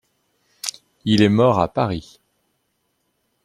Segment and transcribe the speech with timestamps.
[1.05, 2.19] Il est mort à Paris.